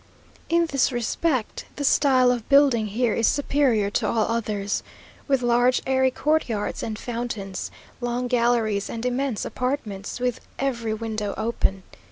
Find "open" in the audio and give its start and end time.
11.37-11.83